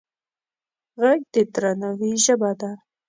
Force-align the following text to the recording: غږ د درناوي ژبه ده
غږ 1.01 1.21
د 1.33 1.35
درناوي 1.53 2.11
ژبه 2.23 2.51
ده 2.59 2.71